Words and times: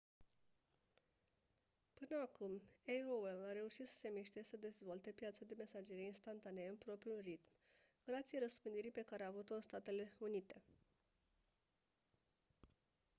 până 1.93 2.19
acum 2.21 2.61
aol 2.87 3.45
a 3.49 3.51
reușit 3.51 3.87
să 3.87 3.93
se 3.93 4.09
miște 4.13 4.41
și 4.41 4.47
să 4.49 4.57
dezvolte 4.57 5.11
piața 5.11 5.45
de 5.45 5.53
mesagerie 5.57 6.05
instantanee 6.05 6.67
în 6.67 6.75
propriul 6.75 7.19
ritm 7.23 7.45
grație 8.05 8.39
răspândirii 8.39 8.91
pe 8.91 9.01
care 9.05 9.23
a 9.23 9.27
avut-o 9.27 9.53
în 9.55 9.61
statele 9.61 10.13
unite 10.19 10.61